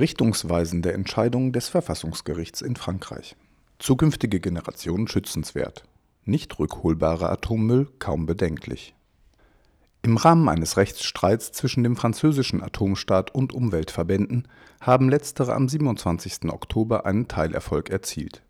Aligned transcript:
Richtungsweisende 0.00 0.94
Entscheidung 0.94 1.52
des 1.52 1.68
Verfassungsgerichts 1.68 2.62
in 2.62 2.74
Frankreich. 2.74 3.36
Zukünftige 3.78 4.40
Generationen 4.40 5.06
schützenswert. 5.08 5.84
Nicht 6.24 6.58
rückholbarer 6.58 7.30
Atommüll 7.30 7.86
kaum 7.98 8.24
bedenklich. 8.24 8.94
Im 10.00 10.16
Rahmen 10.16 10.48
eines 10.48 10.78
Rechtsstreits 10.78 11.52
zwischen 11.52 11.82
dem 11.82 11.96
französischen 11.96 12.62
Atomstaat 12.62 13.34
und 13.34 13.52
Umweltverbänden 13.52 14.48
haben 14.80 15.10
letztere 15.10 15.54
am 15.54 15.68
27. 15.68 16.50
Oktober 16.50 17.04
einen 17.04 17.28
Teilerfolg 17.28 17.90
erzielt. 17.90 18.42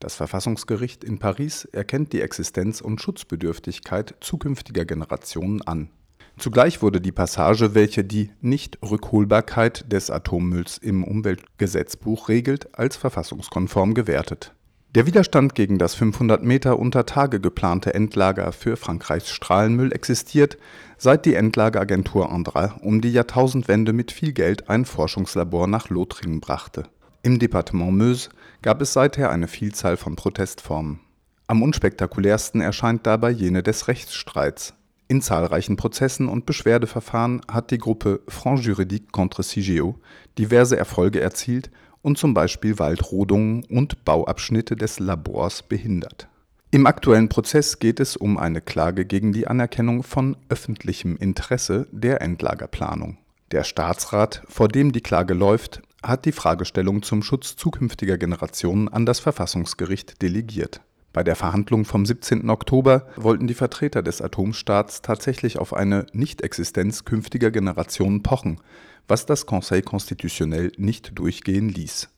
Das 0.00 0.14
Verfassungsgericht 0.14 1.04
in 1.04 1.18
Paris 1.18 1.66
erkennt 1.66 2.14
die 2.14 2.22
Existenz 2.22 2.80
und 2.80 3.02
Schutzbedürftigkeit 3.02 4.14
zukünftiger 4.20 4.86
Generationen 4.86 5.60
an 5.60 5.90
Zugleich 6.38 6.82
wurde 6.82 7.00
die 7.00 7.12
Passage, 7.12 7.74
welche 7.74 8.04
die 8.04 8.30
Nichtrückholbarkeit 8.40 9.92
des 9.92 10.10
Atommülls 10.10 10.78
im 10.78 11.04
Umweltgesetzbuch 11.04 12.28
regelt, 12.28 12.76
als 12.78 12.96
verfassungskonform 12.96 13.94
gewertet. 13.94 14.54
Der 14.94 15.06
Widerstand 15.06 15.54
gegen 15.54 15.78
das 15.78 15.94
500 15.94 16.42
Meter 16.42 16.78
unter 16.78 17.06
Tage 17.06 17.40
geplante 17.40 17.94
Endlager 17.94 18.52
für 18.52 18.76
Frankreichs 18.76 19.30
Strahlenmüll 19.30 19.90
existiert, 19.92 20.58
seit 20.98 21.24
die 21.24 21.34
Endlageragentur 21.34 22.30
Andra 22.30 22.76
um 22.82 23.00
die 23.00 23.12
Jahrtausendwende 23.12 23.94
mit 23.94 24.12
viel 24.12 24.32
Geld 24.32 24.68
ein 24.68 24.84
Forschungslabor 24.84 25.66
nach 25.66 25.88
Lothringen 25.88 26.40
brachte. 26.40 26.84
Im 27.22 27.38
Departement 27.38 27.96
Meuse 27.96 28.28
gab 28.60 28.82
es 28.82 28.92
seither 28.92 29.30
eine 29.30 29.48
Vielzahl 29.48 29.96
von 29.96 30.14
Protestformen. 30.14 31.00
Am 31.46 31.62
unspektakulärsten 31.62 32.60
erscheint 32.60 33.06
dabei 33.06 33.30
jene 33.30 33.62
des 33.62 33.88
Rechtsstreits 33.88 34.74
in 35.12 35.20
zahlreichen 35.20 35.76
Prozessen 35.76 36.26
und 36.26 36.46
Beschwerdeverfahren 36.46 37.42
hat 37.46 37.70
die 37.70 37.76
Gruppe 37.76 38.20
Front 38.28 38.64
Juridique 38.64 39.12
contre 39.12 39.42
Cigeo 39.42 39.96
diverse 40.38 40.78
Erfolge 40.78 41.20
erzielt 41.20 41.70
und 42.00 42.16
zum 42.16 42.32
Beispiel 42.32 42.78
Waldrodungen 42.78 43.62
und 43.66 44.06
Bauabschnitte 44.06 44.74
des 44.74 45.00
Labors 45.00 45.64
behindert. 45.64 46.28
Im 46.70 46.86
aktuellen 46.86 47.28
Prozess 47.28 47.78
geht 47.78 48.00
es 48.00 48.16
um 48.16 48.38
eine 48.38 48.62
Klage 48.62 49.04
gegen 49.04 49.34
die 49.34 49.46
Anerkennung 49.46 50.02
von 50.02 50.34
öffentlichem 50.48 51.18
Interesse 51.18 51.88
der 51.92 52.22
Endlagerplanung. 52.22 53.18
Der 53.50 53.64
Staatsrat, 53.64 54.42
vor 54.48 54.68
dem 54.68 54.92
die 54.92 55.02
Klage 55.02 55.34
läuft, 55.34 55.82
hat 56.02 56.24
die 56.24 56.32
Fragestellung 56.32 57.02
zum 57.02 57.22
Schutz 57.22 57.56
zukünftiger 57.56 58.16
Generationen 58.16 58.88
an 58.88 59.04
das 59.04 59.20
Verfassungsgericht 59.20 60.22
delegiert 60.22 60.80
bei 61.12 61.22
der 61.22 61.36
Verhandlung 61.36 61.84
vom 61.84 62.06
17. 62.06 62.48
Oktober 62.48 63.06
wollten 63.16 63.46
die 63.46 63.54
Vertreter 63.54 64.02
des 64.02 64.22
Atomstaats 64.22 65.02
tatsächlich 65.02 65.58
auf 65.58 65.74
eine 65.74 66.06
Nichtexistenz 66.12 67.04
künftiger 67.04 67.50
Generationen 67.50 68.22
pochen, 68.22 68.60
was 69.08 69.26
das 69.26 69.44
Conseil 69.44 69.82
constitutionnel 69.82 70.72
nicht 70.78 71.18
durchgehen 71.18 71.68
ließ. 71.68 72.08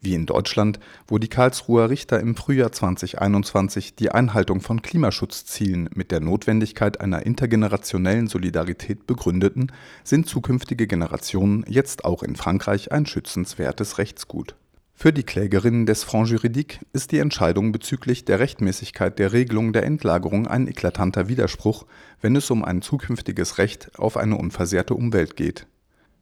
Wie 0.00 0.14
in 0.14 0.26
Deutschland, 0.26 0.80
wo 1.06 1.18
die 1.18 1.28
Karlsruher 1.28 1.88
Richter 1.88 2.20
im 2.20 2.36
Frühjahr 2.36 2.72
2021 2.72 3.94
die 3.94 4.10
Einhaltung 4.10 4.60
von 4.60 4.82
Klimaschutzzielen 4.82 5.88
mit 5.94 6.10
der 6.10 6.20
Notwendigkeit 6.20 7.00
einer 7.00 7.24
intergenerationellen 7.24 8.26
Solidarität 8.26 9.06
begründeten, 9.06 9.72
sind 10.02 10.28
zukünftige 10.28 10.86
Generationen 10.86 11.64
jetzt 11.68 12.04
auch 12.04 12.22
in 12.22 12.36
Frankreich 12.36 12.92
ein 12.92 13.06
schützenswertes 13.06 13.96
Rechtsgut 13.96 14.56
für 15.04 15.12
die 15.12 15.22
Klägerinnen 15.22 15.84
des 15.84 16.02
Front 16.02 16.30
Juridique 16.30 16.80
ist 16.94 17.12
die 17.12 17.18
Entscheidung 17.18 17.72
bezüglich 17.72 18.24
der 18.24 18.38
Rechtmäßigkeit 18.38 19.18
der 19.18 19.34
Regelung 19.34 19.74
der 19.74 19.84
Endlagerung 19.84 20.46
ein 20.46 20.66
eklatanter 20.66 21.28
Widerspruch, 21.28 21.84
wenn 22.22 22.34
es 22.36 22.50
um 22.50 22.64
ein 22.64 22.80
zukünftiges 22.80 23.58
Recht 23.58 23.90
auf 23.98 24.16
eine 24.16 24.36
unversehrte 24.36 24.94
Umwelt 24.94 25.36
geht. 25.36 25.66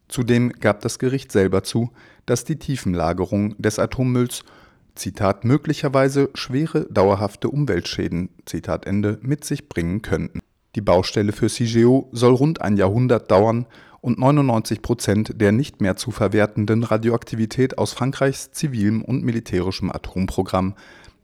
Zudem 0.09 0.49
gab 0.51 0.81
das 0.81 0.99
Gericht 0.99 1.31
selber 1.31 1.63
zu, 1.63 1.91
dass 2.25 2.43
die 2.43 2.59
Tiefenlagerung 2.59 3.55
des 3.57 3.79
Atommülls 3.79 4.43
Zitat, 4.95 5.45
möglicherweise 5.45 6.29
schwere 6.33 6.85
dauerhafte 6.91 7.47
Umweltschäden 7.47 8.31
Zitat 8.45 8.85
Ende, 8.85 9.17
mit 9.21 9.45
sich 9.45 9.69
bringen 9.69 10.01
könnten. 10.01 10.41
Die 10.75 10.81
Baustelle 10.81 11.31
für 11.31 11.47
CIGEO 11.47 12.09
soll 12.11 12.33
rund 12.33 12.59
ein 12.59 12.75
Jahrhundert 12.75 13.31
dauern 13.31 13.65
und 14.03 14.19
99 14.19 14.81
Prozent 14.81 15.39
der 15.39 15.53
nicht 15.53 15.79
mehr 15.79 15.95
zu 15.95 16.11
verwertenden 16.11 16.83
Radioaktivität 16.83 17.77
aus 17.77 17.93
Frankreichs 17.93 18.51
zivilem 18.51 19.01
und 19.01 19.23
militärischem 19.23 19.89
Atomprogramm 19.89 20.75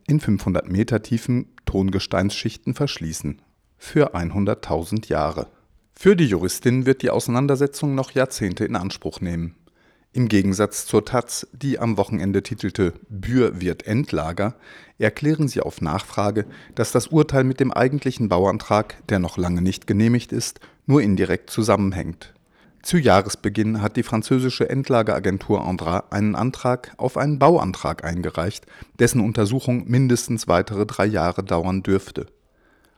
in 0.08 0.22
500 0.22 0.72
Meter 0.72 1.04
tiefen 1.04 1.48
Tongesteinsschichten 1.66 2.74
verschließen. 2.74 3.42
Für 3.78 4.16
100.000 4.16 5.10
Jahre. 5.10 5.48
Für 5.94 6.16
die 6.16 6.28
Juristin 6.28 6.86
wird 6.86 7.02
die 7.02 7.10
Auseinandersetzung 7.10 7.96
noch 7.96 8.12
Jahrzehnte 8.12 8.64
in 8.64 8.78
Anspruch 8.78 9.20
nehmen. 9.20 9.56
Im 10.14 10.30
Gegensatz 10.30 10.86
zur 10.86 11.04
Taz, 11.04 11.48
die 11.52 11.80
am 11.80 11.98
Wochenende 11.98 12.44
titelte 12.44 12.94
Bür 13.10 13.60
wird 13.60 13.86
Endlager, 13.88 14.56
erklären 14.98 15.50
sie 15.50 15.60
auf 15.60 15.82
Nachfrage, 15.82 16.46
dass 16.76 16.94
das 16.94 17.08
Urteil 17.08 17.44
mit 17.44 17.60
dem 17.60 17.74
eigentlichen 17.74 18.30
Bauantrag, 18.30 19.06
der 19.10 19.20
noch 19.20 19.38
lange 19.38 19.62
nicht 19.62 19.86
genehmigt 19.86 20.32
ist, 20.32 20.62
nur 20.86 21.02
indirekt 21.02 21.50
zusammenhängt. 21.50 22.34
Zu 22.82 22.98
Jahresbeginn 22.98 23.82
hat 23.82 23.98
die 23.98 24.04
französische 24.04 24.70
Endlageragentur 24.70 25.66
Andra 25.66 26.06
einen 26.12 26.36
Antrag 26.36 26.94
auf 26.98 27.18
einen 27.18 27.38
Bauantrag 27.38 28.06
eingereicht, 28.06 28.66
dessen 29.00 29.20
Untersuchung 29.22 29.90
mindestens 29.90 30.48
weitere 30.48 30.86
drei 30.86 31.06
Jahre 31.06 31.44
dauern 31.44 31.84
dürfte. 31.84 32.28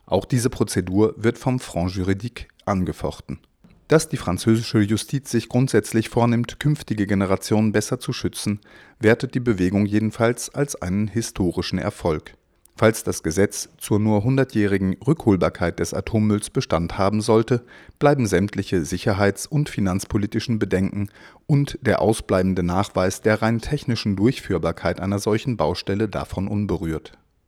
Auch 0.06 0.26
diese 0.26 0.50
Prozedur 0.50 1.16
wird 1.18 1.38
vom 1.38 1.60
Front 1.60 1.96
Juridique 1.96 2.48
angefochten. 2.66 3.40
Dass 3.88 4.08
die 4.08 4.18
französische 4.18 4.80
Justiz 4.80 5.32
sich 5.32 5.50
grundsätzlich 5.50 6.10
vornimmt, 6.10 6.60
künftige 6.60 7.08
Generationen 7.08 7.72
besser 7.72 8.00
zu 8.00 8.14
schützen, 8.14 8.60
wertet 9.00 9.34
die 9.36 9.40
Bewegung 9.40 9.86
jedenfalls 9.86 10.54
als 10.54 10.82
einen 10.82 11.08
historischen 11.08 11.80
Erfolg 11.80 12.36
Falls 12.82 13.04
das 13.04 13.22
Gesetz 13.22 13.70
zur 13.78 14.00
nur 14.00 14.24
hundertjährigen 14.24 14.98
Rückholbarkeit 15.06 15.78
des 15.78 15.94
Atommülls 15.94 16.50
Bestand 16.50 16.98
haben 16.98 17.22
sollte, 17.22 17.64
bleiben 18.00 18.26
sämtliche 18.26 18.84
sicherheits 18.86 19.46
und 19.46 19.70
finanzpolitischen 19.70 20.58
Bedenken 20.58 21.10
und 21.46 21.78
der 21.84 22.02
ausbleibende 22.02 22.64
Nachweis 22.64 23.22
der 23.22 23.44
rein 23.44 23.62
technischen 23.62 24.16
Durchführbarkeit 24.16 25.00
einer 25.00 25.20
solchen 25.20 25.58
Baustelle 25.58 26.10
davon 26.10 26.48
unberührt 26.48 27.20